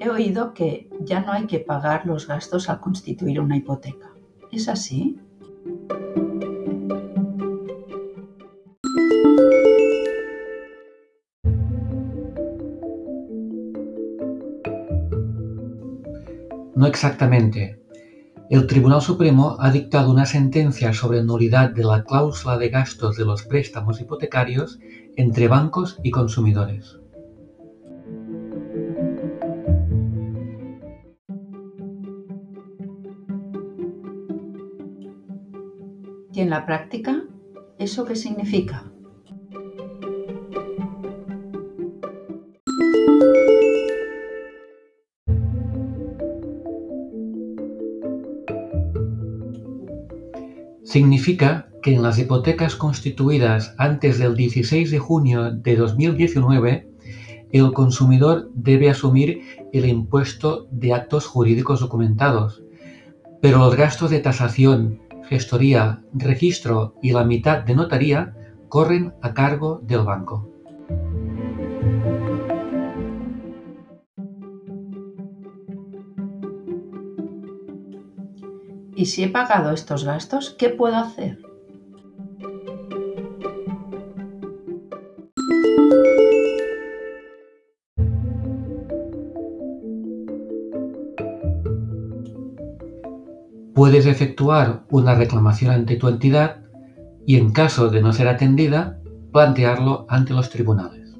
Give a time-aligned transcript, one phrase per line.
[0.00, 4.10] he oído que ya no hay que pagar los gastos al constituir una hipoteca.
[4.52, 5.18] ¿Es así?
[16.74, 17.80] No exactamente.
[18.50, 23.24] El Tribunal Supremo ha dictado una sentencia sobre nulidad de la cláusula de gastos de
[23.24, 24.78] los préstamos hipotecarios
[25.16, 26.98] entre bancos y consumidores.
[36.32, 37.22] ¿Y en la práctica?
[37.78, 38.84] ¿Eso qué significa?
[50.84, 56.88] Significa que en las hipotecas constituidas antes del 16 de junio de 2019,
[57.52, 59.42] el consumidor debe asumir
[59.72, 62.62] el impuesto de actos jurídicos documentados,
[63.40, 68.34] pero los gastos de tasación, gestoría, registro y la mitad de notaría
[68.68, 70.48] corren a cargo del banco.
[78.96, 81.47] Y si he pagado estos gastos, ¿qué puedo hacer?
[93.78, 96.64] Puedes efectuar una reclamación ante tu entidad
[97.24, 98.98] y en caso de no ser atendida,
[99.32, 101.14] plantearlo ante los tribunales.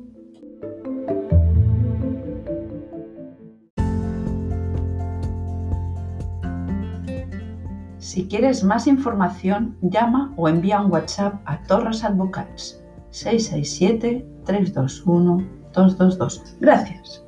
[7.99, 16.57] Si quieres más información, llama o envía un WhatsApp a Torres Advocats 667 321 222.
[16.59, 17.28] Gracias.